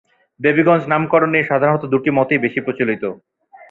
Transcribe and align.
দেবীগঞ্জ 0.39 0.83
নামকরণ 0.91 1.29
নিয়ে 1.33 1.49
সাধারণত 1.51 1.83
দুটি 1.93 2.09
মতই 2.17 2.39
বেশি 2.45 2.59
প্রচলিত। 2.65 3.03